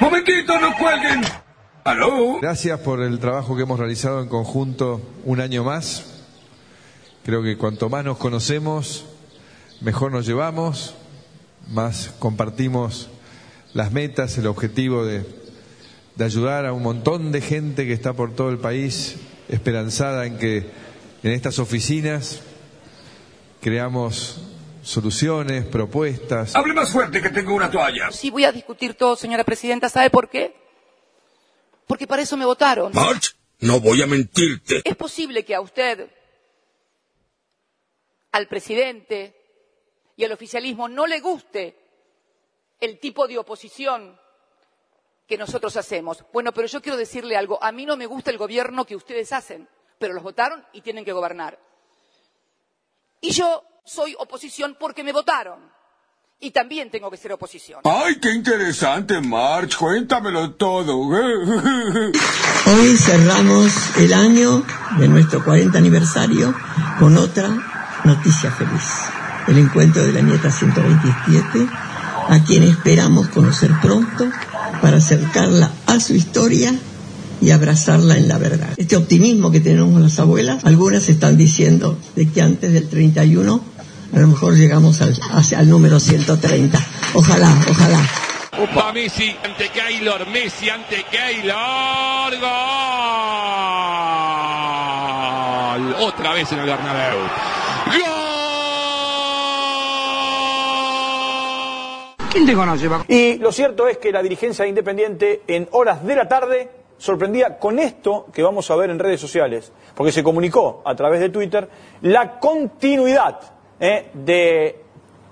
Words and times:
¡Momentito, 0.00 0.58
no 0.58 0.74
cuelguen! 0.78 1.20
¿Aló? 1.84 2.38
Gracias 2.40 2.80
por 2.80 3.02
el 3.02 3.18
trabajo 3.18 3.54
que 3.54 3.62
hemos 3.62 3.78
realizado 3.78 4.22
en 4.22 4.28
conjunto 4.28 5.02
un 5.24 5.40
año 5.40 5.62
más. 5.62 6.22
Creo 7.22 7.42
que 7.42 7.58
cuanto 7.58 7.90
más 7.90 8.02
nos 8.04 8.16
conocemos, 8.16 9.04
mejor 9.82 10.10
nos 10.10 10.26
llevamos, 10.26 10.94
más 11.68 12.14
compartimos 12.18 13.10
las 13.74 13.92
metas, 13.92 14.38
el 14.38 14.46
objetivo 14.46 15.04
de, 15.04 15.26
de 16.16 16.24
ayudar 16.24 16.64
a 16.64 16.72
un 16.72 16.82
montón 16.82 17.30
de 17.30 17.42
gente 17.42 17.86
que 17.86 17.92
está 17.92 18.14
por 18.14 18.34
todo 18.34 18.48
el 18.48 18.58
país 18.58 19.16
esperanzada 19.48 20.24
en 20.24 20.38
que 20.38 20.70
en 21.22 21.32
estas 21.32 21.58
oficinas 21.58 22.40
creamos 23.60 24.40
soluciones, 24.90 25.64
propuestas. 25.66 26.54
Hable 26.56 26.74
más 26.74 26.92
fuerte 26.92 27.22
que 27.22 27.30
tengo 27.30 27.54
una 27.54 27.70
toalla. 27.70 28.10
Sí, 28.10 28.30
voy 28.30 28.44
a 28.44 28.52
discutir 28.52 28.94
todo, 28.94 29.16
señora 29.16 29.44
presidenta. 29.44 29.88
¿Sabe 29.88 30.10
por 30.10 30.28
qué? 30.28 30.54
Porque 31.86 32.06
para 32.06 32.22
eso 32.22 32.36
me 32.36 32.44
votaron. 32.44 32.92
March, 32.92 33.36
no 33.60 33.80
voy 33.80 34.02
a 34.02 34.06
mentirte. 34.06 34.82
Es 34.84 34.96
posible 34.96 35.44
que 35.44 35.54
a 35.54 35.60
usted, 35.60 36.10
al 38.32 38.48
presidente 38.48 39.36
y 40.16 40.24
al 40.24 40.32
oficialismo 40.32 40.88
no 40.88 41.06
le 41.06 41.20
guste 41.20 41.76
el 42.80 42.98
tipo 42.98 43.28
de 43.28 43.38
oposición 43.38 44.18
que 45.26 45.38
nosotros 45.38 45.76
hacemos. 45.76 46.24
Bueno, 46.32 46.52
pero 46.52 46.66
yo 46.66 46.82
quiero 46.82 46.98
decirle 46.98 47.36
algo. 47.36 47.62
A 47.62 47.70
mí 47.70 47.86
no 47.86 47.96
me 47.96 48.06
gusta 48.06 48.30
el 48.30 48.38
gobierno 48.38 48.84
que 48.84 48.96
ustedes 48.96 49.32
hacen, 49.32 49.68
pero 49.98 50.12
los 50.12 50.24
votaron 50.24 50.64
y 50.72 50.80
tienen 50.80 51.04
que 51.04 51.12
gobernar. 51.12 51.58
Y 53.20 53.30
yo 53.30 53.62
soy 53.90 54.14
oposición 54.18 54.76
porque 54.78 55.02
me 55.02 55.12
votaron. 55.12 55.58
Y 56.42 56.52
también 56.52 56.90
tengo 56.90 57.10
que 57.10 57.18
ser 57.18 57.32
oposición. 57.32 57.80
Ay, 57.84 58.16
qué 58.18 58.30
interesante, 58.32 59.20
March. 59.20 59.76
Cuéntamelo 59.76 60.52
todo. 60.52 60.96
Hoy 61.00 62.96
cerramos 62.96 63.72
el 63.98 64.14
año 64.14 64.64
de 64.98 65.08
nuestro 65.08 65.44
40 65.44 65.76
aniversario 65.76 66.54
con 66.98 67.18
otra 67.18 67.48
noticia 68.04 68.50
feliz. 68.52 68.84
El 69.48 69.58
encuentro 69.58 70.02
de 70.02 70.12
la 70.12 70.22
nieta 70.22 70.50
127, 70.50 71.68
a 72.28 72.44
quien 72.46 72.62
esperamos 72.62 73.28
conocer 73.28 73.72
pronto 73.82 74.30
para 74.80 74.96
acercarla 74.96 75.70
a 75.86 76.00
su 76.00 76.14
historia 76.14 76.72
y 77.42 77.50
abrazarla 77.50 78.16
en 78.16 78.28
la 78.28 78.38
verdad. 78.38 78.70
Este 78.78 78.96
optimismo 78.96 79.50
que 79.50 79.60
tenemos 79.60 80.00
las 80.00 80.18
abuelas, 80.18 80.64
algunas 80.64 81.08
están 81.10 81.36
diciendo 81.36 81.98
de 82.16 82.30
que 82.30 82.40
antes 82.40 82.72
del 82.72 82.88
31 82.88 83.79
a 84.12 84.18
lo 84.18 84.26
mejor 84.26 84.54
llegamos 84.54 85.00
al, 85.00 85.16
hacia 85.32 85.60
el 85.60 85.68
número 85.68 86.00
130. 86.00 86.78
Ojalá, 87.14 87.56
ojalá. 87.68 88.00
Opa, 88.58 88.92
Messi 88.92 89.34
ante 89.44 89.68
Keylor, 89.68 90.26
Messi 90.28 90.68
ante 90.68 91.04
Keylor, 91.04 92.38
gol. 92.40 92.50
Otra 96.00 96.34
vez 96.34 96.50
en 96.52 96.58
el 96.58 96.66
Bernabéu. 96.66 97.18
¿Quién 102.30 102.46
te 102.46 102.54
conoce, 102.54 102.88
Paco? 102.88 103.04
Y 103.08 103.38
lo 103.38 103.50
cierto 103.50 103.88
es 103.88 103.98
que 103.98 104.12
la 104.12 104.22
dirigencia 104.22 104.64
de 104.64 104.68
Independiente 104.68 105.42
en 105.46 105.68
horas 105.72 106.04
de 106.04 106.14
la 106.16 106.28
tarde 106.28 106.70
sorprendía 106.98 107.58
con 107.58 107.78
esto 107.78 108.26
que 108.32 108.42
vamos 108.42 108.70
a 108.70 108.76
ver 108.76 108.90
en 108.90 108.98
redes 108.98 109.20
sociales, 109.20 109.72
porque 109.94 110.12
se 110.12 110.22
comunicó 110.22 110.82
a 110.84 110.94
través 110.94 111.20
de 111.20 111.30
Twitter 111.30 111.68
la 112.02 112.38
continuidad 112.38 113.59
eh, 113.80 114.10
de 114.14 114.82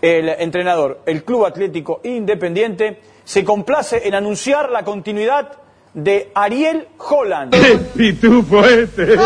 el 0.00 0.28
entrenador, 0.30 1.00
el 1.06 1.24
Club 1.24 1.46
Atlético 1.46 2.00
Independiente, 2.04 3.00
se 3.24 3.44
complace 3.44 4.06
en 4.06 4.14
anunciar 4.16 4.70
la 4.70 4.82
continuidad 4.84 5.58
de 5.94 6.32
Ariel 6.34 6.88
Holland. 6.98 7.54
pitufo 7.96 8.64
este! 8.64 9.16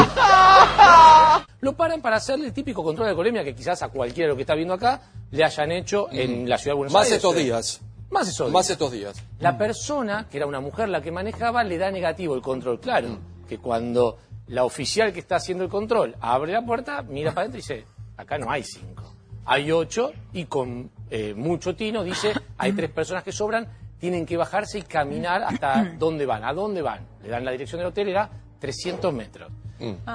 Lo 1.61 1.73
paran 1.75 2.01
para 2.03 2.17
hacerle 2.17 2.47
el 2.47 2.53
típico 2.53 2.85
control 2.85 3.07
de 3.07 3.11
alcoholemia 3.11 3.43
que 3.43 3.55
quizás 3.55 3.83
a 3.83 3.89
cualquiera 3.89 4.27
de 4.27 4.33
lo 4.33 4.37
que 4.37 4.43
está 4.43 4.55
viendo 4.55 4.75
acá 4.75 5.01
le 5.31 5.43
hayan 5.43 5.73
hecho 5.73 6.07
en 6.13 6.49
la 6.49 6.59
ciudad 6.59 6.75
de 6.75 6.79
Buenos 6.79 6.93
Más 6.93 7.05
Aires. 7.07 7.17
estos 7.17 7.35
días. 7.37 7.81
Más 8.11 8.29
estos 8.29 8.47
días. 8.47 8.53
Más 8.53 8.71
estos 8.71 8.93
días. 8.93 9.23
La 9.41 9.59
persona, 9.59 10.29
que 10.31 10.37
era 10.37 10.47
una 10.47 10.61
mujer 10.61 10.89
la 10.89 11.01
que 11.01 11.11
manejaba, 11.11 11.65
le 11.65 11.79
da 11.79 11.91
negativo 11.91 12.35
el 12.35 12.43
control. 12.43 12.79
Claro, 12.81 13.09
Mm. 13.09 13.47
que 13.49 13.59
cuando 13.59 14.19
la 14.49 14.65
oficial 14.65 15.13
que 15.13 15.21
está 15.21 15.37
haciendo 15.37 15.65
el 15.65 15.71
control 15.71 16.15
abre 16.21 16.53
la 16.53 16.65
puerta, 16.65 17.03
mira 17.03 17.31
para 17.33 17.43
adentro 17.49 17.59
y 17.59 17.63
dice, 17.63 17.87
acá 18.17 18.39
no 18.39 18.49
hay 18.51 18.63
cinco, 18.63 19.06
hay 19.47 19.71
ocho, 19.73 20.13
y 20.33 20.45
con 20.45 20.91
eh, 21.11 21.35
mucho 21.35 21.75
tino 21.75 22.03
dice, 22.05 22.33
hay 22.59 22.73
tres 22.73 22.91
personas 22.91 23.23
que 23.23 23.33
sobran, 23.33 23.67
tienen 23.99 24.27
que 24.27 24.37
bajarse 24.37 24.79
y 24.79 24.83
caminar 24.83 25.43
hasta 25.45 25.95
dónde 25.99 26.27
van, 26.27 26.45
a 26.45 26.53
dónde 26.53 26.83
van. 26.83 27.07
Le 27.23 27.29
dan 27.29 27.45
la 27.45 27.53
dirección 27.53 27.79
del 27.79 27.89
hotel, 27.89 28.09
era 28.09 28.29
300 28.59 29.13
metros. 29.13 29.51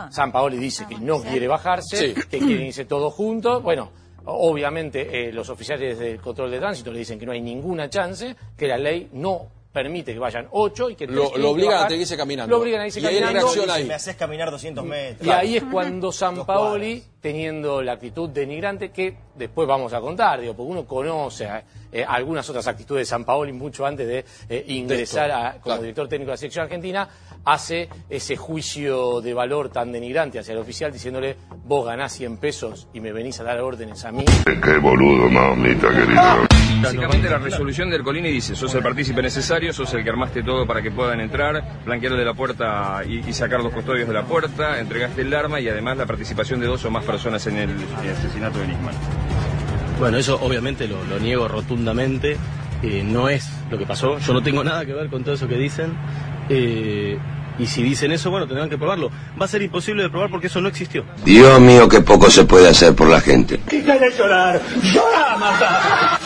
San 0.09 0.31
Paoli 0.31 0.57
dice 0.57 0.85
que 0.87 0.97
no 0.97 1.21
quiere 1.21 1.47
bajarse, 1.47 1.97
Sí. 1.97 2.13
que 2.29 2.39
quieren 2.39 2.65
irse 2.67 2.85
todos 2.85 3.13
juntos. 3.13 3.61
Bueno, 3.61 3.91
obviamente 4.25 5.27
eh, 5.29 5.31
los 5.33 5.49
oficiales 5.49 5.97
del 5.99 6.19
control 6.19 6.49
de 6.51 6.59
tránsito 6.59 6.91
le 6.91 6.99
dicen 6.99 7.19
que 7.19 7.25
no 7.25 7.31
hay 7.31 7.41
ninguna 7.41 7.89
chance, 7.89 8.35
que 8.57 8.67
la 8.67 8.77
ley 8.77 9.09
no 9.13 9.47
permite 9.71 10.13
que 10.13 10.19
vayan 10.19 10.47
ocho 10.51 10.89
y 10.89 10.95
que 10.95 11.07
Lo, 11.07 11.37
lo 11.37 11.51
obligan 11.51 11.85
a 11.85 11.89
seguirse 11.89 12.17
caminando. 12.17 12.55
Lo 12.55 12.61
obligan 12.61 12.81
a 12.81 12.87
irse 12.87 12.99
y 12.99 13.05
ahí 13.05 13.19
caminando. 13.21 13.71
ahí. 13.71 13.85
Me 13.85 13.93
haces 13.93 14.15
caminar 14.15 14.51
200 14.51 14.83
metros. 14.83 15.27
Y 15.27 15.29
ahí 15.31 15.57
es 15.57 15.63
cuando 15.63 16.11
San 16.11 16.45
Paoli, 16.45 17.03
teniendo 17.21 17.81
la 17.81 17.93
actitud 17.93 18.29
denigrante 18.29 18.89
que 18.91 19.15
después 19.35 19.67
vamos 19.67 19.93
a 19.93 20.01
contar, 20.01 20.41
digo, 20.41 20.55
porque 20.55 20.71
uno 20.71 20.85
conoce 20.85 21.47
eh, 21.91 22.03
algunas 22.07 22.49
otras 22.49 22.67
actitudes 22.67 23.01
de 23.01 23.05
San 23.05 23.23
Paoli 23.25 23.53
mucho 23.53 23.85
antes 23.85 24.07
de 24.07 24.25
eh, 24.49 24.65
ingresar 24.67 25.29
esto, 25.29 25.39
a- 25.41 25.51
como 25.53 25.61
claro. 25.63 25.81
director 25.83 26.07
técnico 26.07 26.29
de 26.29 26.33
la 26.33 26.37
selección 26.37 26.63
argentina, 26.63 27.07
hace 27.45 27.89
ese 28.09 28.35
juicio 28.37 29.21
de 29.21 29.33
valor 29.33 29.69
tan 29.69 29.91
denigrante 29.91 30.39
hacia 30.39 30.51
el 30.53 30.59
oficial 30.59 30.91
diciéndole, 30.91 31.35
vos 31.65 31.85
ganás 31.85 32.11
100 32.13 32.37
pesos 32.37 32.87
y 32.93 32.99
me 32.99 33.11
venís 33.11 33.39
a 33.39 33.43
dar 33.43 33.59
órdenes 33.61 34.03
a 34.05 34.11
mí. 34.11 34.25
Qué 34.45 34.77
boludo, 34.77 35.29
mamita 35.29 35.89
querida. 35.89 36.47
Básicamente 36.81 37.29
la 37.29 37.37
resolución 37.37 37.89
del 37.91 38.03
Colini 38.03 38.29
dice, 38.31 38.55
sos 38.55 38.73
el 38.75 38.81
partícipe 38.81 39.21
necesario, 39.21 39.71
sos 39.73 39.93
el 39.93 40.03
que 40.03 40.09
armaste 40.09 40.43
todo 40.43 40.65
para 40.65 40.81
que 40.81 40.89
puedan 40.91 41.19
entrar, 41.19 41.81
blanquearle 41.85 42.25
la 42.25 42.33
puerta 42.33 43.01
y, 43.07 43.19
y 43.27 43.33
sacar 43.33 43.61
los 43.61 43.71
custodios 43.73 44.07
de 44.07 44.13
la 44.13 44.23
puerta, 44.23 44.79
entregaste 44.79 45.21
el 45.21 45.33
arma 45.33 45.59
y 45.59 45.67
además 45.69 45.97
la 45.97 46.05
participación 46.07 46.59
de 46.59 46.67
dos 46.67 46.83
o 46.85 46.91
más 46.91 47.03
personas 47.11 47.45
en 47.47 47.57
el, 47.57 47.69
el 47.69 48.09
asesinato 48.17 48.59
de 48.59 48.67
Nisman. 48.67 48.95
Bueno, 49.99 50.17
eso 50.17 50.39
obviamente 50.41 50.87
lo, 50.87 51.03
lo 51.05 51.19
niego 51.19 51.47
rotundamente. 51.47 52.37
eh, 52.83 53.03
no 53.05 53.29
es 53.29 53.47
lo 53.69 53.77
que 53.77 53.85
pasó. 53.85 54.17
Yo 54.19 54.33
no 54.33 54.41
tengo 54.41 54.63
nada 54.63 54.85
que 54.85 54.93
ver 54.93 55.07
con 55.09 55.23
todo 55.23 55.35
eso 55.35 55.47
que 55.47 55.55
dicen. 55.55 55.93
eh, 56.49 57.17
y 57.59 57.67
si 57.67 57.83
dicen 57.83 58.11
eso, 58.11 58.31
bueno, 58.31 58.47
tendrán 58.47 58.69
que 58.69 58.77
probarlo. 58.77 59.11
Va 59.39 59.45
a 59.45 59.47
ser 59.47 59.61
imposible 59.61 60.01
de 60.03 60.09
probar 60.09 60.31
porque 60.31 60.47
eso 60.47 60.61
no 60.61 60.69
existió. 60.69 61.03
Dios 61.23 61.59
mío, 61.59 61.87
qué 61.87 62.01
poco 62.01 62.31
se 62.31 62.45
puede 62.45 62.67
hacer 62.69 62.95
por 62.95 63.07
la 63.07 63.21
gente. 63.21 63.59
Deja 63.69 63.99
de 63.99 64.09
llorar. 64.17 64.59
Llora, 64.81 65.37
mata. 65.37 66.19